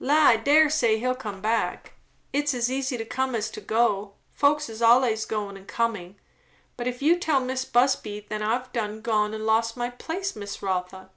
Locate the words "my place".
9.78-10.36